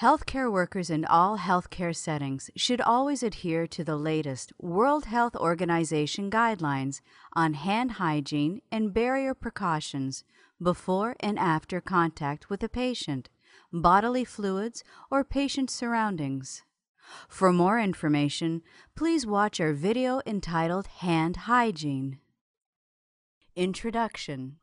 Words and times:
Healthcare 0.00 0.50
workers 0.50 0.90
in 0.90 1.04
all 1.04 1.38
healthcare 1.38 1.94
settings 1.94 2.50
should 2.56 2.80
always 2.80 3.22
adhere 3.22 3.66
to 3.68 3.84
the 3.84 3.96
latest 3.96 4.52
World 4.58 5.04
Health 5.04 5.36
Organization 5.36 6.30
guidelines 6.30 7.00
on 7.34 7.54
hand 7.54 7.92
hygiene 7.92 8.62
and 8.72 8.92
barrier 8.92 9.34
precautions 9.34 10.24
before 10.60 11.14
and 11.20 11.38
after 11.38 11.80
contact 11.80 12.50
with 12.50 12.62
a 12.62 12.68
patient, 12.68 13.28
bodily 13.72 14.24
fluids, 14.24 14.82
or 15.10 15.22
patient 15.22 15.70
surroundings. 15.70 16.62
For 17.28 17.52
more 17.52 17.78
information, 17.78 18.62
please 18.96 19.26
watch 19.26 19.60
our 19.60 19.72
video 19.72 20.20
entitled 20.26 20.86
Hand 20.86 21.36
Hygiene. 21.48 22.18
Introduction 23.54 24.56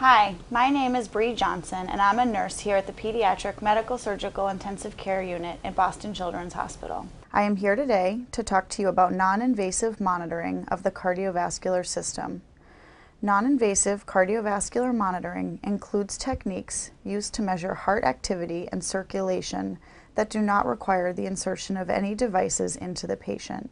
Hi, 0.00 0.36
my 0.50 0.70
name 0.70 0.96
is 0.96 1.08
Bree 1.08 1.34
Johnson, 1.34 1.86
and 1.90 2.00
I'm 2.00 2.18
a 2.18 2.24
nurse 2.24 2.60
here 2.60 2.76
at 2.76 2.86
the 2.86 2.92
Pediatric 2.94 3.60
Medical 3.60 3.98
Surgical 3.98 4.48
Intensive 4.48 4.96
Care 4.96 5.20
Unit 5.20 5.60
at 5.62 5.74
Boston 5.74 6.14
Children's 6.14 6.54
Hospital. 6.54 7.06
I 7.34 7.42
am 7.42 7.56
here 7.56 7.76
today 7.76 8.22
to 8.32 8.42
talk 8.42 8.70
to 8.70 8.80
you 8.80 8.88
about 8.88 9.12
non 9.12 9.42
invasive 9.42 10.00
monitoring 10.00 10.64
of 10.68 10.84
the 10.84 10.90
cardiovascular 10.90 11.84
system. 11.84 12.40
Non 13.20 13.44
invasive 13.44 14.06
cardiovascular 14.06 14.94
monitoring 14.94 15.60
includes 15.62 16.16
techniques 16.16 16.92
used 17.04 17.34
to 17.34 17.42
measure 17.42 17.74
heart 17.74 18.02
activity 18.02 18.70
and 18.72 18.82
circulation 18.82 19.78
that 20.14 20.30
do 20.30 20.40
not 20.40 20.64
require 20.64 21.12
the 21.12 21.26
insertion 21.26 21.76
of 21.76 21.90
any 21.90 22.14
devices 22.14 22.74
into 22.74 23.06
the 23.06 23.18
patient. 23.18 23.68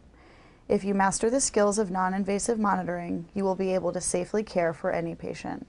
If 0.69 0.85
you 0.85 0.93
master 0.93 1.31
the 1.31 1.41
skills 1.41 1.79
of 1.79 1.91
non 1.91 2.13
invasive 2.13 2.59
monitoring, 2.59 3.31
you 3.33 3.45
will 3.45 3.57
be 3.57 3.73
able 3.73 3.95
to 3.95 4.01
safely 4.03 4.43
care 4.43 4.75
for 4.75 4.93
any 4.93 5.15
patient. 5.15 5.67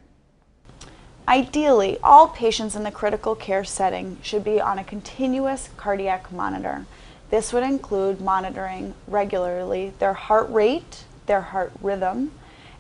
Ideally, 1.30 2.00
all 2.04 2.28
patients 2.28 2.76
in 2.76 2.82
the 2.82 2.90
critical 2.90 3.36
care 3.36 3.64
setting 3.64 4.18
should 4.24 4.44
be 4.44 4.60
on 4.60 4.80
a 4.80 4.84
continuous 4.84 5.70
cardiac 5.78 6.32
monitor. 6.32 6.88
This 7.30 7.54
would 7.54 7.62
include 7.62 8.20
monitoring 8.20 8.96
regularly 9.08 9.94
their 10.00 10.14
heart 10.14 10.50
rate, 10.50 11.04
their 11.28 11.42
heart 11.42 11.72
rhythm, 11.84 12.32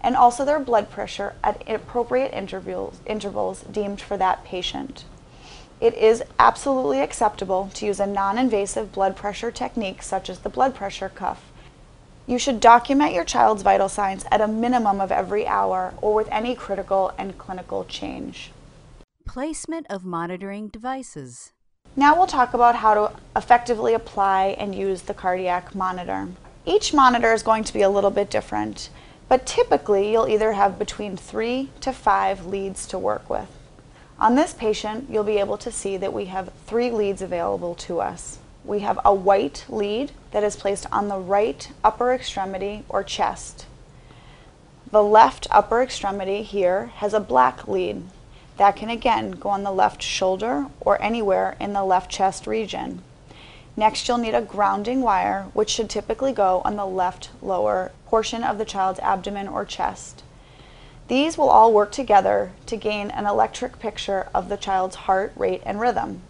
and 0.01 0.15
also 0.15 0.43
their 0.43 0.57
blood 0.57 0.89
pressure 0.89 1.35
at 1.43 1.61
appropriate 1.69 2.33
intervals, 2.33 2.99
intervals 3.05 3.61
deemed 3.71 4.01
for 4.01 4.17
that 4.17 4.43
patient. 4.43 5.05
It 5.79 5.93
is 5.93 6.23
absolutely 6.39 7.01
acceptable 7.01 7.69
to 7.75 7.85
use 7.85 7.99
a 7.99 8.07
non 8.07 8.39
invasive 8.39 8.91
blood 8.91 9.15
pressure 9.15 9.51
technique 9.51 10.01
such 10.01 10.27
as 10.27 10.39
the 10.39 10.49
blood 10.49 10.73
pressure 10.73 11.09
cuff 11.09 11.43
you 12.29 12.37
should 12.37 12.59
document 12.59 13.11
your 13.11 13.23
child's 13.23 13.63
vital 13.63 13.89
signs 13.89 14.23
at 14.29 14.39
a 14.39 14.47
minimum 14.47 15.01
of 15.01 15.11
every 15.11 15.47
hour 15.47 15.95
or 15.99 16.13
with 16.13 16.29
any 16.31 16.53
critical 16.53 17.11
and 17.17 17.35
clinical 17.39 17.83
change. 17.85 18.51
Placement 19.25 19.87
of 19.89 20.05
monitoring 20.05 20.67
devices. 20.67 21.53
Now 21.95 22.15
we'll 22.15 22.27
talk 22.27 22.53
about 22.53 22.75
how 22.75 22.93
to 22.93 23.15
effectively 23.35 23.95
apply 23.95 24.55
and 24.59 24.75
use 24.75 25.01
the 25.01 25.15
cardiac 25.15 25.73
monitor. 25.73 26.27
Each 26.67 26.93
monitor 26.93 27.33
is 27.33 27.41
going 27.41 27.63
to 27.63 27.73
be 27.73 27.81
a 27.81 27.89
little 27.89 28.11
bit 28.11 28.29
different, 28.29 28.91
but 29.27 29.47
typically 29.47 30.11
you'll 30.11 30.29
either 30.29 30.53
have 30.53 30.77
between 30.77 31.17
three 31.17 31.71
to 31.81 31.91
five 31.91 32.45
leads 32.45 32.85
to 32.89 32.99
work 32.99 33.27
with. 33.27 33.49
On 34.19 34.35
this 34.35 34.53
patient, 34.53 35.07
you'll 35.09 35.23
be 35.23 35.39
able 35.39 35.57
to 35.57 35.71
see 35.71 35.97
that 35.97 36.13
we 36.13 36.25
have 36.25 36.53
three 36.67 36.91
leads 36.91 37.23
available 37.23 37.73
to 37.73 38.01
us 38.01 38.37
we 38.69 38.81
have 38.81 38.99
a 39.03 39.13
white 39.13 39.65
lead 39.67 40.11
that 40.29 40.43
is 40.43 40.55
placed 40.55 40.85
on 40.91 41.07
the 41.07 41.17
right 41.17 41.71
upper 41.83 42.13
extremity 42.13 42.83
or 42.87 43.03
chest. 43.03 43.65
The 44.91 45.01
left 45.01 45.47
upper 45.49 45.81
extremity 45.81 46.43
here 46.43 46.87
has 46.97 47.15
a 47.15 47.19
black 47.19 47.67
lead 47.67 48.03
that 48.57 48.75
can 48.75 48.91
again 48.91 49.31
go 49.31 49.49
on 49.49 49.63
the 49.63 49.71
left 49.71 50.03
shoulder 50.03 50.67
or 50.81 51.01
anywhere 51.01 51.57
in 51.59 51.73
the 51.73 51.83
left 51.83 52.11
chest 52.11 52.45
region. 52.45 53.01
Next, 53.75 54.07
you'll 54.07 54.17
need 54.19 54.35
a 54.35 54.41
grounding 54.41 55.01
wire, 55.01 55.47
which 55.53 55.69
should 55.69 55.89
typically 55.89 56.33
go 56.33 56.61
on 56.63 56.75
the 56.75 56.85
left 56.85 57.31
lower 57.41 57.91
portion 58.05 58.43
of 58.43 58.59
the 58.59 58.65
child's 58.65 58.99
abdomen 58.99 59.47
or 59.47 59.65
chest. 59.65 60.21
These 61.07 61.39
will 61.39 61.49
all 61.49 61.73
work 61.73 61.91
together 61.91 62.51
to 62.67 62.77
gain 62.77 63.09
an 63.09 63.25
electric 63.25 63.79
picture 63.79 64.27
of 64.35 64.47
the 64.47 64.57
child's 64.57 64.95
heart 64.95 65.33
rate 65.35 65.63
and 65.65 65.79
rhythm. 65.79 66.21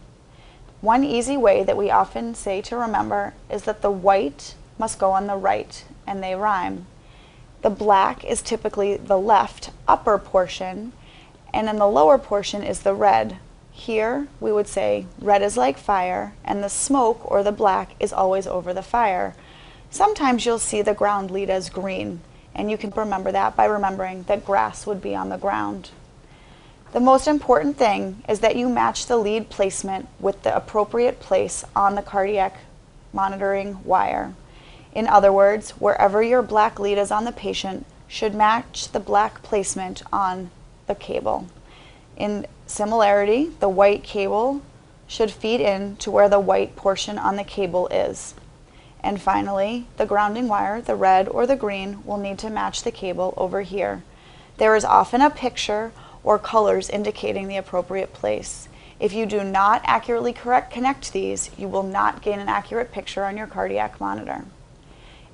One 0.82 1.04
easy 1.04 1.36
way 1.36 1.64
that 1.64 1.76
we 1.76 1.92
often 1.92 2.34
say 2.36 2.62
to 2.62 2.78
remember 2.78 3.34
is 3.50 3.64
that 3.64 3.82
the 3.82 3.92
white 3.92 4.56
must 4.78 4.98
go 4.98 5.12
on 5.12 5.28
the 5.28 5.36
right, 5.36 5.84
and 6.08 6.24
they 6.24 6.36
rhyme. 6.36 6.86
The 7.62 7.70
black 7.70 8.24
is 8.24 8.42
typically 8.42 8.96
the 8.96 9.18
left 9.18 9.72
upper 9.90 10.18
portion, 10.18 10.94
and 11.54 11.68
in 11.68 11.78
the 11.78 11.88
lower 11.88 12.18
portion 12.18 12.64
is 12.64 12.80
the 12.80 12.94
red. 12.94 13.38
Here 13.72 14.30
we 14.40 14.54
would 14.54 14.70
say 14.70 15.06
red 15.20 15.42
is 15.42 15.58
like 15.58 15.78
fire, 15.78 16.34
and 16.46 16.64
the 16.64 16.70
smoke 16.70 17.30
or 17.30 17.44
the 17.44 17.52
black 17.52 17.96
is 18.00 18.14
always 18.14 18.48
over 18.48 18.74
the 18.74 18.82
fire. 18.82 19.36
Sometimes 19.90 20.46
you'll 20.46 20.60
see 20.60 20.82
the 20.82 20.94
ground 20.94 21.30
lead 21.30 21.50
as 21.50 21.70
green, 21.70 22.22
and 22.56 22.72
you 22.72 22.78
can 22.78 22.92
remember 22.92 23.34
that 23.34 23.58
by 23.58 23.66
remembering 23.66 24.24
that 24.24 24.46
grass 24.46 24.88
would 24.88 25.02
be 25.02 25.14
on 25.14 25.28
the 25.28 25.38
ground. 25.38 25.92
The 26.92 27.00
most 27.00 27.28
important 27.28 27.78
thing 27.78 28.24
is 28.28 28.40
that 28.40 28.56
you 28.56 28.68
match 28.68 29.06
the 29.06 29.18
lead 29.18 29.50
placement 29.50 30.08
with 30.20 30.42
the 30.42 30.56
appropriate 30.56 31.20
place 31.20 31.64
on 31.76 31.94
the 31.94 32.02
cardiac 32.02 32.58
monitoring 33.14 33.84
wire. 33.84 34.34
In 34.94 35.06
other 35.06 35.32
words, 35.32 35.72
wherever 35.72 36.24
your 36.24 36.42
black 36.42 36.80
lead 36.80 36.98
is 36.98 37.12
on 37.12 37.26
the 37.26 37.32
patient 37.32 37.86
should 38.08 38.34
match 38.34 38.92
the 38.92 39.00
black 39.00 39.44
placement 39.44 40.02
on 40.12 40.50
the 40.88 40.96
cable. 40.96 41.48
In 42.18 42.48
similarity, 42.66 43.52
the 43.60 43.70
white 43.70 44.04
cable 44.04 44.64
should 45.06 45.30
feed 45.30 45.62
in 45.62 45.96
to 45.98 46.10
where 46.10 46.28
the 46.28 46.40
white 46.40 46.76
portion 46.76 47.20
on 47.20 47.36
the 47.36 47.44
cable 47.44 47.88
is. 47.90 48.34
And 49.04 49.22
finally, 49.22 49.86
the 49.98 50.08
grounding 50.08 50.48
wire, 50.48 50.82
the 50.82 50.96
red 50.96 51.28
or 51.28 51.46
the 51.46 51.56
green, 51.56 52.04
will 52.04 52.18
need 52.18 52.40
to 52.40 52.50
match 52.50 52.82
the 52.82 52.92
cable 52.92 53.36
over 53.38 53.62
here. 53.62 54.04
There 54.58 54.76
is 54.76 54.84
often 54.84 55.22
a 55.22 55.30
picture 55.30 55.92
or 56.24 56.38
colors 56.40 56.90
indicating 56.90 57.48
the 57.48 57.58
appropriate 57.58 58.14
place. 58.14 58.68
If 59.00 59.14
you 59.14 59.26
do 59.26 59.44
not 59.44 59.82
accurately 59.86 60.34
correct 60.34 60.72
connect 60.72 61.14
these, 61.14 61.50
you 61.58 61.68
will 61.68 61.84
not 61.84 62.22
gain 62.22 62.40
an 62.40 62.50
accurate 62.50 62.92
picture 62.92 63.24
on 63.24 63.38
your 63.38 63.48
cardiac 63.48 64.00
monitor. 64.02 64.46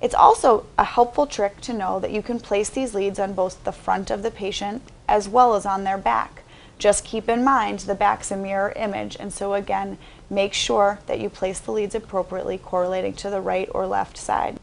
It's 0.01 0.13
also 0.13 0.66
a 0.78 0.84
helpful 0.84 1.25
trick 1.25 1.62
to 1.62 1.73
know 1.73 2.00
that 2.00 2.12
you 2.12 2.22
can 2.22 2.40
place 2.40 2.69
these 2.69 2.94
leads 2.94 3.18
on 3.18 3.34
both 3.34 3.63
the 3.63 3.72
front 3.72 4.12
of 4.12 4.22
the 4.22 4.31
patient 4.31 4.84
as 5.07 5.28
well 5.28 5.56
as 5.56 5.66
on 5.66 5.84
their 5.84 5.97
back. 5.97 6.44
Just 6.78 7.06
keep 7.06 7.29
in 7.29 7.44
mind 7.44 7.79
the 7.79 7.96
back's 7.96 8.31
a 8.31 8.38
mirror 8.38 8.73
image, 8.75 9.16
and 9.19 9.34
so 9.34 9.53
again, 9.53 9.97
make 10.29 10.53
sure 10.53 11.00
that 11.07 11.19
you 11.19 11.29
place 11.29 11.59
the 11.59 11.72
leads 11.72 11.96
appropriately 11.96 12.57
correlating 12.57 13.13
to 13.13 13.29
the 13.29 13.41
right 13.41 13.69
or 13.73 13.88
left 13.88 14.17
side. 14.17 14.59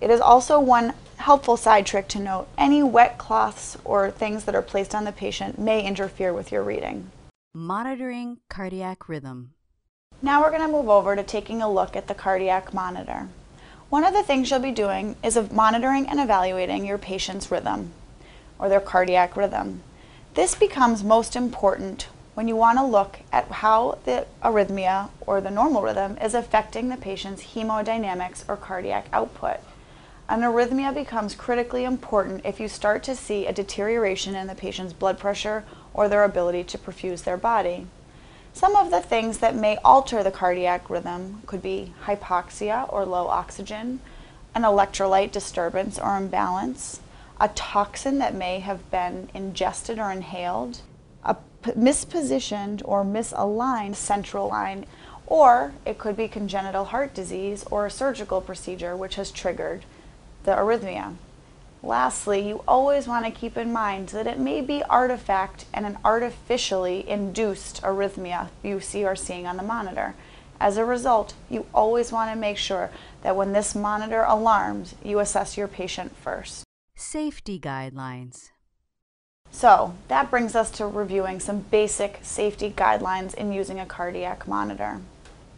It 0.00 0.10
is 0.10 0.20
also 0.20 0.60
one 0.60 0.94
helpful 1.22 1.56
side 1.56 1.86
trick 1.86 2.08
to 2.08 2.18
note 2.18 2.48
any 2.58 2.82
wet 2.82 3.16
cloths 3.16 3.78
or 3.84 4.10
things 4.10 4.44
that 4.44 4.56
are 4.56 4.62
placed 4.62 4.92
on 4.92 5.04
the 5.04 5.12
patient 5.12 5.56
may 5.56 5.86
interfere 5.86 6.32
with 6.32 6.50
your 6.50 6.64
reading. 6.64 7.08
Monitoring 7.54 8.38
cardiac 8.48 9.08
rhythm. 9.08 9.52
Now 10.20 10.42
we're 10.42 10.50
going 10.50 10.62
to 10.62 10.68
move 10.68 10.88
over 10.88 11.14
to 11.14 11.22
taking 11.22 11.62
a 11.62 11.70
look 11.70 11.94
at 11.94 12.08
the 12.08 12.14
cardiac 12.14 12.74
monitor. 12.74 13.28
One 13.88 14.02
of 14.02 14.14
the 14.14 14.24
things 14.24 14.50
you'll 14.50 14.58
be 14.58 14.72
doing 14.72 15.14
is 15.22 15.36
of 15.36 15.52
monitoring 15.52 16.08
and 16.08 16.18
evaluating 16.18 16.84
your 16.84 16.98
patient's 16.98 17.52
rhythm 17.52 17.92
or 18.58 18.68
their 18.68 18.80
cardiac 18.80 19.36
rhythm. 19.36 19.82
This 20.34 20.56
becomes 20.56 21.04
most 21.04 21.36
important 21.36 22.08
when 22.34 22.48
you 22.48 22.56
want 22.56 22.78
to 22.78 22.84
look 22.84 23.20
at 23.32 23.48
how 23.48 23.98
the 24.06 24.26
arrhythmia 24.42 25.10
or 25.20 25.40
the 25.40 25.50
normal 25.50 25.82
rhythm 25.82 26.18
is 26.18 26.34
affecting 26.34 26.88
the 26.88 26.96
patient's 26.96 27.54
hemodynamics 27.54 28.42
or 28.48 28.56
cardiac 28.56 29.06
output. 29.12 29.60
An 30.32 30.40
arrhythmia 30.40 30.94
becomes 30.94 31.34
critically 31.34 31.84
important 31.84 32.46
if 32.46 32.58
you 32.58 32.66
start 32.66 33.02
to 33.02 33.14
see 33.14 33.44
a 33.44 33.52
deterioration 33.52 34.34
in 34.34 34.46
the 34.46 34.54
patient's 34.54 34.94
blood 34.94 35.18
pressure 35.18 35.62
or 35.92 36.08
their 36.08 36.24
ability 36.24 36.64
to 36.64 36.78
perfuse 36.78 37.20
their 37.20 37.36
body. 37.36 37.86
Some 38.54 38.74
of 38.74 38.90
the 38.90 39.02
things 39.02 39.38
that 39.38 39.54
may 39.54 39.76
alter 39.84 40.22
the 40.22 40.30
cardiac 40.30 40.88
rhythm 40.88 41.42
could 41.44 41.60
be 41.60 41.92
hypoxia 42.06 42.90
or 42.90 43.04
low 43.04 43.26
oxygen, 43.26 44.00
an 44.54 44.62
electrolyte 44.62 45.32
disturbance 45.32 45.98
or 45.98 46.16
imbalance, 46.16 47.00
a 47.38 47.48
toxin 47.48 48.18
that 48.20 48.34
may 48.34 48.60
have 48.60 48.90
been 48.90 49.28
ingested 49.34 49.98
or 49.98 50.10
inhaled, 50.10 50.80
a 51.24 51.36
mispositioned 51.62 52.80
or 52.86 53.04
misaligned 53.04 53.96
central 53.96 54.48
line, 54.48 54.86
or 55.26 55.74
it 55.84 55.98
could 55.98 56.16
be 56.16 56.26
congenital 56.26 56.86
heart 56.86 57.12
disease 57.12 57.66
or 57.70 57.84
a 57.84 57.90
surgical 57.90 58.40
procedure 58.40 58.96
which 58.96 59.16
has 59.16 59.30
triggered 59.30 59.84
the 60.44 60.52
arrhythmia. 60.52 61.16
Lastly, 61.82 62.46
you 62.46 62.62
always 62.68 63.08
want 63.08 63.24
to 63.24 63.30
keep 63.32 63.56
in 63.56 63.72
mind 63.72 64.08
that 64.10 64.28
it 64.28 64.38
may 64.38 64.60
be 64.60 64.84
artifact 64.84 65.64
and 65.74 65.84
an 65.84 65.98
artificially 66.04 67.08
induced 67.08 67.82
arrhythmia 67.82 68.50
you 68.62 68.78
see 68.78 69.04
or 69.04 69.16
seeing 69.16 69.46
on 69.46 69.56
the 69.56 69.62
monitor. 69.62 70.14
As 70.60 70.76
a 70.76 70.84
result, 70.84 71.34
you 71.50 71.66
always 71.74 72.12
want 72.12 72.30
to 72.30 72.38
make 72.38 72.56
sure 72.56 72.90
that 73.22 73.34
when 73.34 73.52
this 73.52 73.74
monitor 73.74 74.22
alarms, 74.22 74.94
you 75.02 75.18
assess 75.18 75.56
your 75.56 75.66
patient 75.66 76.16
first. 76.16 76.62
Safety 76.94 77.58
guidelines. 77.58 78.50
So 79.50 79.94
that 80.06 80.30
brings 80.30 80.54
us 80.54 80.70
to 80.72 80.86
reviewing 80.86 81.40
some 81.40 81.60
basic 81.60 82.20
safety 82.22 82.70
guidelines 82.70 83.34
in 83.34 83.52
using 83.52 83.80
a 83.80 83.86
cardiac 83.86 84.46
monitor. 84.46 85.00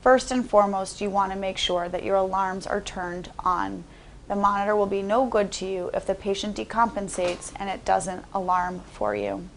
First 0.00 0.30
and 0.30 0.48
foremost, 0.48 1.00
you 1.00 1.10
want 1.10 1.32
to 1.32 1.38
make 1.38 1.58
sure 1.58 1.88
that 1.88 2.02
your 2.02 2.16
alarms 2.16 2.66
are 2.66 2.80
turned 2.80 3.30
on. 3.38 3.84
The 4.26 4.36
monitor 4.36 4.74
will 4.74 4.86
be 4.86 5.02
no 5.02 5.26
good 5.26 5.52
to 5.52 5.66
you 5.66 5.90
if 5.92 6.06
the 6.06 6.14
patient 6.14 6.56
decompensates 6.56 7.52
and 7.56 7.68
it 7.68 7.84
doesn't 7.84 8.24
alarm 8.32 8.80
for 8.92 9.14
you. 9.14 9.48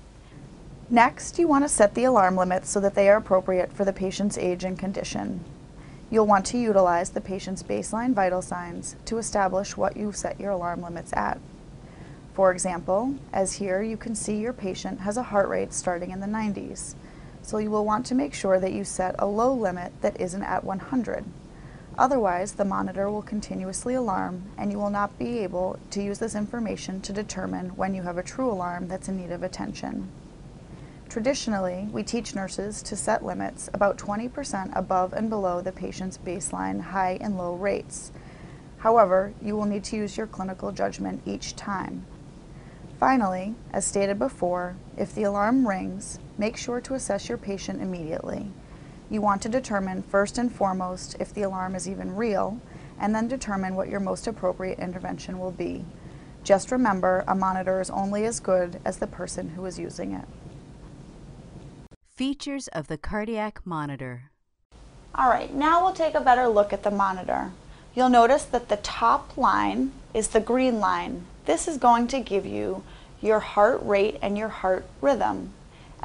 Next, 0.89 1.39
you 1.39 1.47
want 1.47 1.63
to 1.63 1.69
set 1.69 1.95
the 1.95 2.03
alarm 2.03 2.35
limits 2.35 2.69
so 2.69 2.79
that 2.79 2.95
they 2.95 3.09
are 3.09 3.17
appropriate 3.17 3.71
for 3.73 3.85
the 3.85 3.93
patient's 3.93 4.37
age 4.37 4.63
and 4.63 4.77
condition. 4.77 5.43
You'll 6.09 6.27
want 6.27 6.45
to 6.47 6.57
utilize 6.57 7.09
the 7.09 7.21
patient's 7.21 7.63
baseline 7.63 8.13
vital 8.13 8.41
signs 8.41 8.95
to 9.05 9.17
establish 9.17 9.75
what 9.75 9.97
you've 9.97 10.15
set 10.15 10.39
your 10.39 10.51
alarm 10.51 10.81
limits 10.81 11.11
at. 11.13 11.39
For 12.33 12.51
example, 12.51 13.15
as 13.33 13.53
here 13.53 13.81
you 13.81 13.97
can 13.97 14.15
see 14.15 14.37
your 14.37 14.53
patient 14.53 15.01
has 15.01 15.17
a 15.17 15.23
heart 15.23 15.49
rate 15.49 15.73
starting 15.73 16.11
in 16.11 16.19
the 16.19 16.27
90s, 16.27 16.95
so 17.41 17.57
you 17.57 17.71
will 17.71 17.83
want 17.83 18.05
to 18.05 18.15
make 18.15 18.33
sure 18.33 18.59
that 18.59 18.73
you 18.73 18.83
set 18.83 19.15
a 19.19 19.25
low 19.25 19.53
limit 19.53 19.91
that 20.01 20.19
isn't 20.21 20.43
at 20.43 20.63
100. 20.63 21.25
Otherwise, 21.97 22.53
the 22.53 22.65
monitor 22.65 23.09
will 23.09 23.23
continuously 23.23 23.95
alarm 23.95 24.43
and 24.57 24.71
you 24.71 24.77
will 24.77 24.91
not 24.91 25.17
be 25.17 25.39
able 25.39 25.79
to 25.89 26.03
use 26.03 26.19
this 26.19 26.35
information 26.35 27.01
to 27.01 27.11
determine 27.11 27.69
when 27.69 27.95
you 27.95 28.03
have 28.03 28.17
a 28.17 28.23
true 28.23 28.51
alarm 28.51 28.87
that's 28.87 29.09
in 29.09 29.17
need 29.17 29.31
of 29.31 29.41
attention. 29.41 30.07
Traditionally, 31.09 31.87
we 31.91 32.03
teach 32.03 32.35
nurses 32.35 32.83
to 32.83 32.95
set 32.95 33.25
limits 33.25 33.69
about 33.73 33.97
20% 33.97 34.75
above 34.75 35.13
and 35.13 35.29
below 35.29 35.61
the 35.61 35.71
patient's 35.71 36.17
baseline 36.17 36.81
high 36.81 37.17
and 37.19 37.37
low 37.37 37.55
rates. 37.55 38.11
However, 38.79 39.33
you 39.41 39.55
will 39.55 39.65
need 39.65 39.83
to 39.85 39.95
use 39.95 40.17
your 40.17 40.27
clinical 40.27 40.71
judgment 40.71 41.21
each 41.25 41.55
time. 41.55 42.05
Finally, 42.99 43.55
as 43.71 43.85
stated 43.85 44.19
before, 44.19 44.75
if 44.97 45.15
the 45.15 45.23
alarm 45.23 45.67
rings, 45.67 46.19
make 46.37 46.57
sure 46.57 46.81
to 46.81 46.93
assess 46.93 47.29
your 47.29 47.37
patient 47.37 47.81
immediately. 47.81 48.51
You 49.09 49.21
want 49.21 49.41
to 49.43 49.49
determine 49.49 50.03
first 50.03 50.37
and 50.37 50.51
foremost 50.51 51.15
if 51.19 51.33
the 51.33 51.43
alarm 51.43 51.75
is 51.75 51.87
even 51.87 52.15
real, 52.15 52.59
and 52.99 53.15
then 53.15 53.27
determine 53.27 53.75
what 53.75 53.89
your 53.89 53.99
most 53.99 54.27
appropriate 54.27 54.79
intervention 54.79 55.39
will 55.39 55.51
be. 55.51 55.85
Just 56.43 56.71
remember, 56.71 57.23
a 57.27 57.35
monitor 57.35 57.79
is 57.79 57.89
only 57.89 58.25
as 58.25 58.39
good 58.39 58.79
as 58.83 58.97
the 58.97 59.07
person 59.07 59.49
who 59.49 59.65
is 59.65 59.79
using 59.79 60.13
it. 60.13 60.25
Features 62.15 62.67
of 62.69 62.87
the 62.87 62.97
cardiac 62.97 63.61
monitor. 63.65 64.31
All 65.15 65.29
right, 65.29 65.53
now 65.53 65.83
we'll 65.83 65.93
take 65.93 66.15
a 66.15 66.21
better 66.21 66.47
look 66.47 66.73
at 66.73 66.83
the 66.83 66.91
monitor. 66.91 67.51
You'll 67.95 68.09
notice 68.09 68.43
that 68.45 68.69
the 68.69 68.77
top 68.77 69.37
line 69.37 69.91
is 70.13 70.29
the 70.29 70.39
green 70.39 70.79
line. 70.79 71.25
This 71.45 71.67
is 71.67 71.77
going 71.77 72.07
to 72.09 72.19
give 72.19 72.45
you 72.45 72.83
your 73.21 73.39
heart 73.39 73.79
rate 73.83 74.17
and 74.21 74.37
your 74.37 74.49
heart 74.49 74.85
rhythm. 75.01 75.53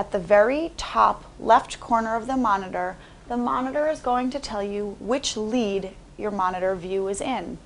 At 0.03 0.11
the 0.11 0.19
very 0.19 0.73
top 0.77 1.27
left 1.39 1.79
corner 1.79 2.17
of 2.17 2.27
the 2.27 2.37
monitor, 2.37 2.97
the 3.29 3.37
monitor 3.37 3.89
is 3.89 4.01
going 4.01 4.31
to 4.31 4.41
tell 4.41 4.61
you 4.61 4.97
which 4.99 5.37
lead 5.37 5.93
your 6.19 6.33
monitor 6.33 6.75
view 6.75 7.07
is 7.07 7.21
in. 7.21 7.59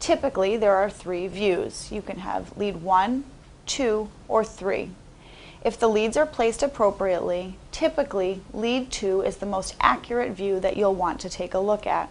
Typically, 0.00 0.56
there 0.56 0.74
are 0.74 0.90
three 0.90 1.28
views. 1.28 1.92
You 1.92 2.02
can 2.02 2.18
have 2.18 2.58
lead 2.58 2.82
one, 2.82 3.22
two, 3.66 4.08
or 4.26 4.42
three. 4.42 4.90
If 5.62 5.78
the 5.78 5.86
leads 5.86 6.16
are 6.16 6.26
placed 6.26 6.60
appropriately, 6.60 7.56
typically 7.70 8.40
lead 8.52 8.90
2 8.90 9.22
is 9.22 9.36
the 9.36 9.46
most 9.46 9.76
accurate 9.78 10.32
view 10.32 10.58
that 10.58 10.76
you'll 10.76 10.92
want 10.92 11.20
to 11.20 11.30
take 11.30 11.54
a 11.54 11.60
look 11.60 11.86
at. 11.86 12.10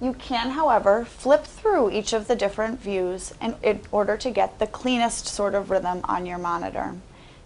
You 0.00 0.14
can, 0.14 0.52
however, 0.52 1.04
flip 1.04 1.44
through 1.44 1.90
each 1.90 2.14
of 2.14 2.26
the 2.26 2.36
different 2.36 2.80
views 2.80 3.34
in 3.42 3.82
order 3.92 4.16
to 4.16 4.30
get 4.30 4.58
the 4.58 4.66
cleanest 4.66 5.26
sort 5.26 5.54
of 5.54 5.70
rhythm 5.70 6.00
on 6.04 6.24
your 6.24 6.38
monitor. 6.38 6.94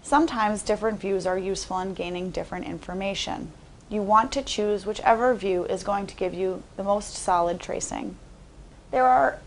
Sometimes 0.02 0.62
different 0.62 1.00
views 1.00 1.26
are 1.26 1.38
useful 1.38 1.78
in 1.78 1.94
gaining 1.94 2.30
different 2.30 2.66
information. 2.66 3.52
You 3.88 4.02
want 4.02 4.32
to 4.32 4.42
choose 4.42 4.84
whichever 4.84 5.32
view 5.34 5.64
is 5.64 5.84
going 5.84 6.06
to 6.08 6.16
give 6.16 6.34
you 6.34 6.62
the 6.76 6.82
most 6.82 7.14
solid 7.14 7.60
tracing. 7.60 8.16
There 8.90 9.06
are 9.06 9.38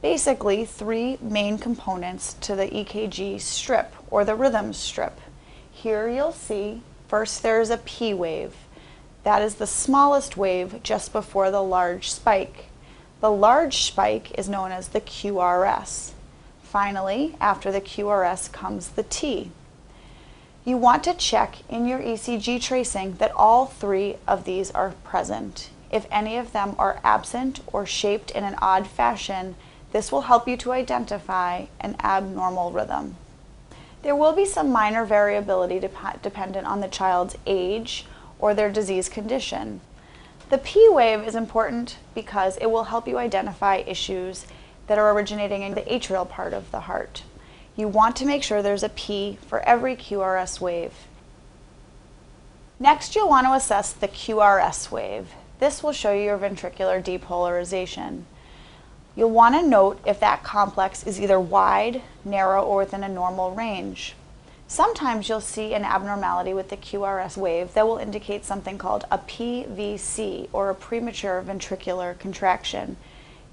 basically 0.00 0.64
three 0.64 1.18
main 1.20 1.58
components 1.58 2.34
to 2.40 2.56
the 2.56 2.68
EKG 2.68 3.40
strip 3.40 3.94
or 4.10 4.24
the 4.24 4.34
rhythm 4.34 4.72
strip. 4.72 5.20
Here 5.70 6.08
you'll 6.08 6.32
see 6.32 6.82
first 7.06 7.42
there's 7.42 7.70
a 7.70 7.78
P 7.78 8.14
wave. 8.14 8.54
That 9.24 9.42
is 9.42 9.56
the 9.56 9.66
smallest 9.66 10.36
wave 10.36 10.82
just 10.82 11.12
before 11.12 11.50
the 11.50 11.62
large 11.62 12.10
spike. 12.10 12.66
The 13.20 13.30
large 13.30 13.82
spike 13.82 14.38
is 14.38 14.48
known 14.48 14.72
as 14.72 14.88
the 14.88 15.00
QRS. 15.00 16.12
Finally, 16.62 17.36
after 17.40 17.70
the 17.70 17.80
QRS 17.80 18.50
comes 18.50 18.88
the 18.88 19.02
T. 19.02 19.50
You 20.68 20.76
want 20.76 21.02
to 21.04 21.14
check 21.14 21.60
in 21.70 21.86
your 21.86 21.98
ECG 21.98 22.60
tracing 22.60 23.14
that 23.14 23.32
all 23.34 23.64
three 23.64 24.16
of 24.26 24.44
these 24.44 24.70
are 24.72 24.92
present. 25.02 25.70
If 25.90 26.06
any 26.10 26.36
of 26.36 26.52
them 26.52 26.74
are 26.78 27.00
absent 27.02 27.60
or 27.68 27.86
shaped 27.86 28.30
in 28.32 28.44
an 28.44 28.54
odd 28.60 28.86
fashion, 28.86 29.54
this 29.92 30.12
will 30.12 30.28
help 30.28 30.46
you 30.46 30.58
to 30.58 30.72
identify 30.72 31.68
an 31.80 31.96
abnormal 32.00 32.70
rhythm. 32.70 33.16
There 34.02 34.14
will 34.14 34.34
be 34.34 34.44
some 34.44 34.70
minor 34.70 35.06
variability 35.06 35.80
dep 35.80 36.20
dependent 36.20 36.66
on 36.66 36.82
the 36.82 36.88
child's 36.88 37.38
age 37.46 38.04
or 38.38 38.52
their 38.52 38.70
disease 38.70 39.08
condition. 39.08 39.80
The 40.50 40.58
P 40.58 40.86
wave 40.90 41.26
is 41.26 41.34
important 41.34 41.96
because 42.14 42.58
it 42.58 42.70
will 42.70 42.84
help 42.84 43.08
you 43.08 43.16
identify 43.16 43.76
issues 43.76 44.44
that 44.86 44.98
are 44.98 45.14
originating 45.14 45.62
in 45.62 45.72
the 45.72 45.88
atrial 45.88 46.28
part 46.28 46.52
of 46.52 46.70
the 46.72 46.80
heart. 46.80 47.22
You 47.78 47.86
want 47.86 48.16
to 48.16 48.26
make 48.26 48.42
sure 48.42 48.60
there's 48.60 48.82
a 48.82 48.88
P 48.88 49.38
for 49.46 49.60
every 49.60 49.94
QRS 49.94 50.60
wave. 50.60 50.92
Next, 52.80 53.14
you'll 53.14 53.28
want 53.28 53.46
to 53.46 53.52
assess 53.52 53.92
the 53.92 54.08
QRS 54.08 54.90
wave. 54.90 55.28
This 55.60 55.80
will 55.80 55.92
show 55.92 56.12
you 56.12 56.22
your 56.22 56.38
ventricular 56.38 57.00
depolarization. 57.00 58.24
You'll 59.14 59.30
want 59.30 59.54
to 59.54 59.62
note 59.62 60.00
if 60.04 60.18
that 60.18 60.42
complex 60.42 61.06
is 61.06 61.20
either 61.20 61.38
wide, 61.38 62.02
narrow, 62.24 62.64
or 62.64 62.78
within 62.78 63.04
a 63.04 63.08
normal 63.08 63.52
range. 63.52 64.16
Sometimes 64.66 65.28
you'll 65.28 65.40
see 65.40 65.72
an 65.72 65.84
abnormality 65.84 66.52
with 66.52 66.70
the 66.70 66.76
QRS 66.76 67.36
wave 67.36 67.74
that 67.74 67.86
will 67.86 67.98
indicate 67.98 68.44
something 68.44 68.76
called 68.76 69.04
a 69.08 69.18
PVC, 69.18 70.48
or 70.52 70.68
a 70.68 70.74
premature 70.74 71.44
ventricular 71.46 72.18
contraction. 72.18 72.96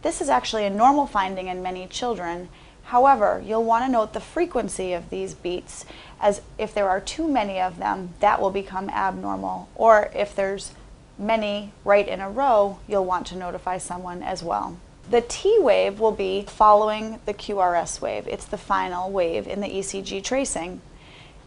This 0.01 0.19
is 0.19 0.29
actually 0.29 0.65
a 0.65 0.71
normal 0.71 1.05
finding 1.05 1.45
in 1.45 1.61
many 1.61 1.85
children. 1.85 2.49
However, 2.85 3.41
you'll 3.43 3.63
want 3.63 3.83
to 3.85 3.91
note 3.91 4.13
the 4.13 4.19
frequency 4.19 4.93
of 4.93 5.09
these 5.09 5.33
beats, 5.33 5.85
as 6.21 6.41
if 6.57 6.73
there 6.73 6.87
are 6.87 7.01
too 7.01 7.27
many 7.27 7.59
of 7.59 7.77
them, 7.77 8.13
that 8.19 8.39
will 8.39 8.51
become 8.51 8.89
abnormal. 8.89 9.69
Or 9.75 10.11
if 10.15 10.35
there's 10.35 10.71
many 11.17 11.71
right 11.83 12.07
in 12.07 12.21
a 12.21 12.29
row, 12.29 12.79
you'll 12.87 13.05
want 13.05 13.25
to 13.27 13.35
notify 13.35 13.79
someone 13.79 14.21
as 14.21 14.43
well. 14.43 14.77
The 15.09 15.21
T 15.21 15.57
wave 15.59 15.99
will 15.99 16.11
be 16.11 16.43
following 16.43 17.19
the 17.25 17.33
QRS 17.33 18.01
wave. 18.01 18.27
It's 18.27 18.45
the 18.45 18.57
final 18.57 19.11
wave 19.11 19.47
in 19.47 19.61
the 19.61 19.67
ECG 19.67 20.23
tracing. 20.23 20.81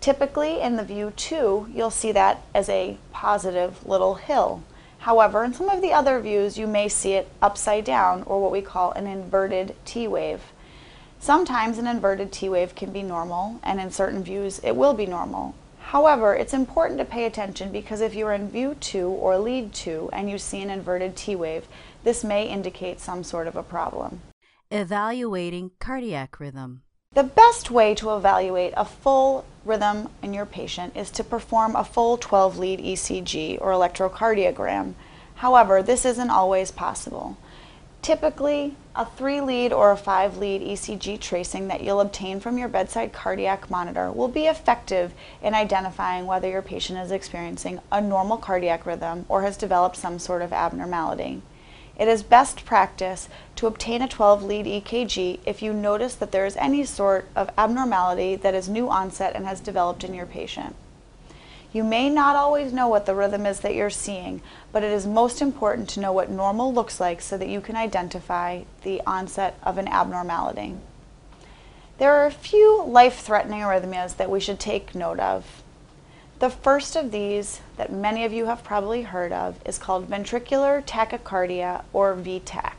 Typically 0.00 0.60
in 0.60 0.76
the 0.76 0.84
view 0.84 1.12
2, 1.16 1.68
you'll 1.72 1.90
see 1.90 2.12
that 2.12 2.42
as 2.54 2.68
a 2.68 2.98
positive 3.12 3.86
little 3.86 4.14
hill. 4.14 4.62
However, 5.00 5.44
in 5.44 5.54
some 5.54 5.68
of 5.68 5.82
the 5.82 5.92
other 5.92 6.18
views, 6.20 6.58
you 6.58 6.66
may 6.66 6.88
see 6.88 7.12
it 7.12 7.28
upside 7.40 7.84
down, 7.84 8.24
or 8.24 8.40
what 8.40 8.52
we 8.52 8.60
call 8.60 8.92
an 8.92 9.06
inverted 9.06 9.76
T 9.84 10.08
wave. 10.08 10.40
Sometimes 11.20 11.78
an 11.78 11.86
inverted 11.86 12.32
T 12.32 12.48
wave 12.48 12.74
can 12.74 12.92
be 12.92 13.02
normal, 13.02 13.60
and 13.62 13.80
in 13.80 13.90
certain 13.90 14.22
views 14.22 14.60
it 14.62 14.76
will 14.76 14.94
be 14.94 15.06
normal. 15.06 15.54
However, 15.78 16.34
it's 16.34 16.52
important 16.52 16.98
to 16.98 17.04
pay 17.04 17.24
attention 17.24 17.72
because 17.72 18.00
if 18.00 18.14
you're 18.14 18.32
in 18.32 18.50
view 18.50 18.74
2 18.74 19.08
or 19.08 19.38
lead 19.38 19.72
2 19.72 20.10
and 20.12 20.30
you 20.30 20.38
see 20.38 20.60
an 20.60 20.70
inverted 20.70 21.16
T 21.16 21.34
wave, 21.34 21.66
this 22.04 22.22
may 22.22 22.46
indicate 22.46 23.00
some 23.00 23.24
sort 23.24 23.46
of 23.46 23.56
a 23.56 23.62
problem. 23.62 24.20
Evaluating 24.70 25.70
cardiac 25.78 26.38
rhythm. 26.38 26.82
The 27.14 27.24
best 27.24 27.70
way 27.70 27.94
to 27.94 28.14
evaluate 28.14 28.74
a 28.76 28.84
full 28.84 29.46
rhythm 29.64 30.10
in 30.22 30.34
your 30.34 30.44
patient 30.44 30.94
is 30.94 31.10
to 31.12 31.24
perform 31.24 31.74
a 31.74 31.84
full 31.84 32.18
12 32.18 32.58
lead 32.58 32.80
ECG 32.80 33.58
or 33.60 33.72
electrocardiogram. 33.72 34.92
However, 35.36 35.82
this 35.82 36.04
isn't 36.04 36.30
always 36.30 36.70
possible. 36.70 37.38
Typically, 38.02 38.74
a 38.94 39.04
three 39.04 39.40
lead 39.40 39.72
or 39.72 39.90
a 39.90 39.96
five 39.96 40.38
lead 40.38 40.62
ECG 40.62 41.20
tracing 41.20 41.68
that 41.68 41.82
you'll 41.82 42.00
obtain 42.00 42.40
from 42.40 42.56
your 42.56 42.68
bedside 42.68 43.12
cardiac 43.12 43.70
monitor 43.70 44.10
will 44.10 44.28
be 44.28 44.46
effective 44.46 45.12
in 45.42 45.54
identifying 45.54 46.26
whether 46.26 46.48
your 46.48 46.62
patient 46.62 46.98
is 46.98 47.10
experiencing 47.10 47.80
a 47.92 48.00
normal 48.00 48.36
cardiac 48.36 48.86
rhythm 48.86 49.26
or 49.28 49.42
has 49.42 49.56
developed 49.56 49.96
some 49.96 50.18
sort 50.18 50.42
of 50.42 50.52
abnormality. 50.52 51.42
It 51.98 52.06
is 52.06 52.22
best 52.22 52.64
practice 52.64 53.28
to 53.56 53.66
obtain 53.66 54.02
a 54.02 54.08
12 54.08 54.44
lead 54.44 54.66
EKG 54.66 55.40
if 55.44 55.62
you 55.62 55.72
notice 55.72 56.14
that 56.14 56.30
there 56.30 56.46
is 56.46 56.56
any 56.56 56.84
sort 56.84 57.28
of 57.34 57.50
abnormality 57.58 58.36
that 58.36 58.54
is 58.54 58.68
new 58.68 58.88
onset 58.88 59.34
and 59.34 59.44
has 59.46 59.60
developed 59.60 60.04
in 60.04 60.14
your 60.14 60.26
patient. 60.26 60.76
You 61.72 61.84
may 61.84 62.08
not 62.08 62.34
always 62.34 62.72
know 62.72 62.88
what 62.88 63.04
the 63.04 63.14
rhythm 63.14 63.44
is 63.44 63.60
that 63.60 63.74
you're 63.74 63.90
seeing, 63.90 64.40
but 64.72 64.82
it 64.82 64.90
is 64.90 65.06
most 65.06 65.42
important 65.42 65.88
to 65.90 66.00
know 66.00 66.12
what 66.12 66.30
normal 66.30 66.72
looks 66.72 66.98
like 66.98 67.20
so 67.20 67.36
that 67.36 67.48
you 67.48 67.60
can 67.60 67.76
identify 67.76 68.62
the 68.82 69.02
onset 69.06 69.58
of 69.62 69.76
an 69.76 69.86
abnormality. 69.86 70.76
There 71.98 72.14
are 72.14 72.26
a 72.26 72.30
few 72.30 72.84
life 72.84 73.20
threatening 73.20 73.60
arrhythmias 73.60 74.16
that 74.16 74.30
we 74.30 74.40
should 74.40 74.58
take 74.58 74.94
note 74.94 75.20
of. 75.20 75.62
The 76.38 76.48
first 76.48 76.96
of 76.96 77.10
these, 77.10 77.60
that 77.76 77.92
many 77.92 78.24
of 78.24 78.32
you 78.32 78.46
have 78.46 78.62
probably 78.62 79.02
heard 79.02 79.32
of, 79.32 79.60
is 79.66 79.76
called 79.76 80.08
ventricular 80.08 80.82
tachycardia 80.84 81.84
or 81.92 82.14
VTach. 82.14 82.74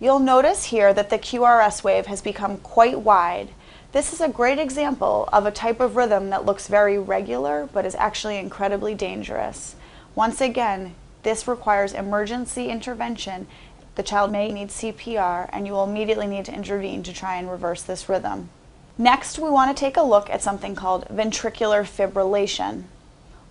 You'll 0.00 0.18
notice 0.18 0.64
here 0.64 0.92
that 0.94 1.10
the 1.10 1.18
QRS 1.18 1.84
wave 1.84 2.06
has 2.06 2.22
become 2.22 2.56
quite 2.56 3.00
wide 3.00 3.50
this 3.92 4.14
is 4.14 4.20
a 4.22 4.28
great 4.28 4.58
example 4.58 5.28
of 5.32 5.44
a 5.44 5.50
type 5.50 5.78
of 5.78 5.96
rhythm 5.96 6.30
that 6.30 6.46
looks 6.46 6.66
very 6.66 6.98
regular 6.98 7.68
but 7.72 7.84
is 7.84 7.94
actually 7.94 8.38
incredibly 8.38 8.94
dangerous. 8.94 9.76
Once 10.14 10.40
again, 10.40 10.94
this 11.22 11.46
requires 11.46 11.92
emergency 11.92 12.68
intervention. 12.68 13.46
The 13.94 14.02
child 14.02 14.32
may 14.32 14.50
need 14.50 14.68
CPR 14.68 15.48
and 15.52 15.66
you 15.66 15.74
will 15.74 15.84
immediately 15.84 16.26
need 16.26 16.46
to 16.46 16.54
intervene 16.54 17.02
to 17.02 17.12
try 17.12 17.36
and 17.36 17.50
reverse 17.50 17.82
this 17.82 18.08
rhythm. 18.08 18.48
Next, 18.96 19.38
we 19.38 19.50
want 19.50 19.74
to 19.74 19.80
take 19.80 19.96
a 19.96 20.02
look 20.02 20.30
at 20.30 20.42
something 20.42 20.74
called 20.74 21.06
ventricular 21.08 21.82
fibrillation, 21.82 22.84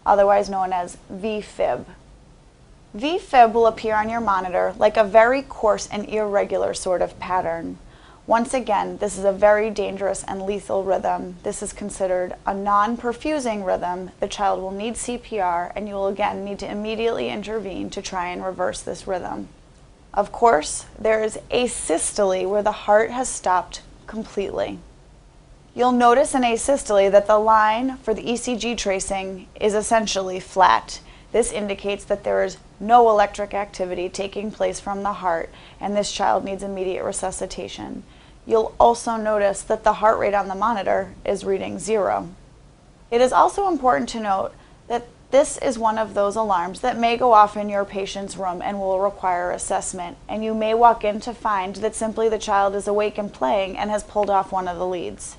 otherwise 0.05 0.49
known 0.49 0.73
as 0.73 0.97
VFib. 1.11 1.85
VFib 2.95 3.53
will 3.53 3.67
appear 3.67 3.95
on 3.95 4.09
your 4.09 4.21
monitor 4.21 4.73
like 4.77 4.97
a 4.97 5.03
very 5.03 5.43
coarse 5.43 5.87
and 5.87 6.09
irregular 6.09 6.73
sort 6.73 7.01
of 7.01 7.17
pattern. 7.19 7.77
Once 8.27 8.53
again, 8.53 8.97
this 8.97 9.17
is 9.17 9.25
a 9.25 9.31
very 9.31 9.71
dangerous 9.71 10.23
and 10.25 10.43
lethal 10.43 10.83
rhythm. 10.83 11.35
This 11.41 11.63
is 11.63 11.73
considered 11.73 12.35
a 12.45 12.53
non-perfusing 12.53 13.65
rhythm. 13.65 14.11
The 14.19 14.27
child 14.27 14.61
will 14.61 14.71
need 14.71 14.93
CPR 14.93 15.71
and 15.75 15.87
you 15.87 15.95
will 15.95 16.07
again 16.07 16.45
need 16.45 16.59
to 16.59 16.71
immediately 16.71 17.29
intervene 17.29 17.89
to 17.89 18.01
try 18.01 18.27
and 18.27 18.45
reverse 18.45 18.81
this 18.81 19.07
rhythm. 19.07 19.47
Of 20.13 20.31
course, 20.31 20.85
there 20.99 21.23
is 21.23 21.39
asystole 21.49 22.47
where 22.47 22.61
the 22.61 22.71
heart 22.71 23.09
has 23.09 23.27
stopped 23.27 23.81
completely. 24.05 24.77
You'll 25.73 25.91
notice 25.93 26.35
in 26.35 26.43
asystole 26.43 27.09
that 27.11 27.27
the 27.27 27.39
line 27.39 27.97
for 27.97 28.13
the 28.13 28.23
ECG 28.23 28.77
tracing 28.77 29.47
is 29.59 29.73
essentially 29.73 30.39
flat. 30.39 30.99
This 31.31 31.51
indicates 31.51 32.03
that 32.03 32.23
there 32.23 32.43
is 32.43 32.57
no 32.81 33.09
electric 33.09 33.53
activity 33.53 34.09
taking 34.09 34.51
place 34.51 34.79
from 34.79 35.03
the 35.03 35.13
heart 35.13 35.49
and 35.79 35.95
this 35.95 36.11
child 36.11 36.43
needs 36.43 36.63
immediate 36.63 37.03
resuscitation 37.03 38.03
you'll 38.45 38.73
also 38.79 39.17
notice 39.17 39.61
that 39.61 39.83
the 39.83 39.93
heart 39.93 40.19
rate 40.19 40.33
on 40.33 40.47
the 40.47 40.55
monitor 40.55 41.13
is 41.25 41.43
reading 41.43 41.79
zero. 41.79 42.29
It 43.09 43.21
is 43.21 43.31
also 43.31 43.67
important 43.67 44.09
to 44.09 44.19
note 44.19 44.53
that 44.87 45.07
this 45.31 45.57
is 45.59 45.77
one 45.77 45.97
of 45.97 46.13
those 46.13 46.35
alarms 46.35 46.81
that 46.81 46.97
may 46.97 47.17
go 47.17 47.33
off 47.33 47.55
in 47.55 47.69
your 47.69 47.85
patient's 47.85 48.35
room 48.35 48.61
and 48.61 48.79
will 48.79 48.99
require 48.99 49.51
assessment, 49.51 50.17
and 50.27 50.43
you 50.43 50.53
may 50.53 50.73
walk 50.73 51.03
in 51.03 51.19
to 51.21 51.33
find 51.33 51.77
that 51.77 51.95
simply 51.95 52.27
the 52.27 52.39
child 52.39 52.75
is 52.75 52.87
awake 52.87 53.17
and 53.17 53.31
playing 53.31 53.77
and 53.77 53.89
has 53.89 54.03
pulled 54.03 54.29
off 54.29 54.51
one 54.51 54.67
of 54.67 54.77
the 54.77 54.87
leads. 54.87 55.37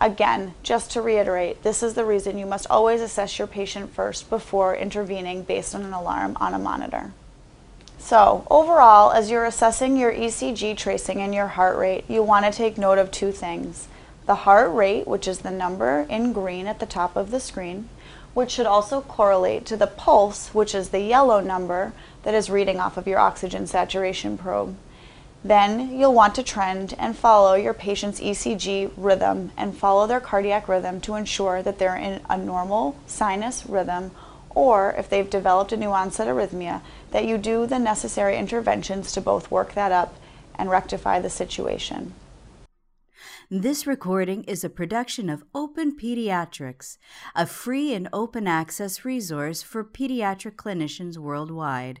Again, 0.00 0.54
just 0.62 0.90
to 0.92 1.00
reiterate, 1.00 1.62
this 1.62 1.82
is 1.82 1.94
the 1.94 2.04
reason 2.04 2.36
you 2.36 2.46
must 2.46 2.66
always 2.68 3.00
assess 3.00 3.38
your 3.38 3.46
patient 3.46 3.92
first 3.92 4.28
before 4.28 4.74
intervening 4.74 5.42
based 5.42 5.74
on 5.74 5.82
an 5.82 5.92
alarm 5.92 6.36
on 6.40 6.52
a 6.52 6.58
monitor. 6.58 7.12
So 7.98 8.46
overall, 8.50 9.12
as 9.12 9.30
you're 9.30 9.46
assessing 9.46 9.96
your 9.96 10.12
ECG 10.12 10.76
tracing 10.76 11.22
and 11.22 11.34
your 11.34 11.46
heart 11.48 11.78
rate, 11.78 12.04
you 12.08 12.22
want 12.22 12.44
to 12.44 12.52
take 12.52 12.76
note 12.76 12.98
of 12.98 13.10
two 13.10 13.32
things. 13.32 13.88
The 14.26 14.34
heart 14.34 14.74
rate, 14.74 15.06
which 15.06 15.28
is 15.28 15.38
the 15.38 15.50
number 15.50 16.06
in 16.10 16.32
green 16.32 16.66
at 16.66 16.80
the 16.80 16.86
top 16.86 17.16
of 17.16 17.30
the 17.30 17.40
screen, 17.40 17.88
which 18.34 18.50
should 18.50 18.66
also 18.66 19.00
correlate 19.00 19.64
to 19.66 19.76
the 19.76 19.86
pulse, 19.86 20.48
which 20.52 20.74
is 20.74 20.88
the 20.88 21.00
yellow 21.00 21.40
number 21.40 21.92
that 22.24 22.34
is 22.34 22.50
reading 22.50 22.80
off 22.80 22.96
of 22.96 23.06
your 23.06 23.18
oxygen 23.18 23.66
saturation 23.66 24.36
probe. 24.36 24.76
Then 25.44 25.98
you'll 25.98 26.14
want 26.14 26.34
to 26.36 26.42
trend 26.42 26.94
and 26.98 27.14
follow 27.14 27.52
your 27.54 27.74
patient's 27.74 28.18
ECG 28.18 28.92
rhythm 28.96 29.52
and 29.58 29.76
follow 29.76 30.06
their 30.06 30.20
cardiac 30.20 30.68
rhythm 30.68 31.02
to 31.02 31.16
ensure 31.16 31.62
that 31.62 31.78
they're 31.78 31.96
in 31.96 32.22
a 32.30 32.38
normal 32.38 32.96
sinus 33.06 33.66
rhythm 33.66 34.10
or 34.54 34.94
if 34.96 35.10
they've 35.10 35.28
developed 35.28 35.72
a 35.72 35.76
new 35.76 35.90
onset 35.90 36.28
arrhythmia, 36.28 36.80
that 37.10 37.26
you 37.26 37.36
do 37.36 37.66
the 37.66 37.78
necessary 37.78 38.38
interventions 38.38 39.12
to 39.12 39.20
both 39.20 39.50
work 39.50 39.74
that 39.74 39.92
up 39.92 40.16
and 40.54 40.70
rectify 40.70 41.20
the 41.20 41.28
situation. 41.28 42.14
This 43.50 43.86
recording 43.86 44.44
is 44.44 44.64
a 44.64 44.70
production 44.70 45.28
of 45.28 45.44
Open 45.54 45.94
Pediatrics, 45.96 46.96
a 47.34 47.46
free 47.46 47.92
and 47.92 48.08
open 48.12 48.46
access 48.46 49.04
resource 49.04 49.62
for 49.62 49.84
pediatric 49.84 50.54
clinicians 50.56 51.18
worldwide. 51.18 52.00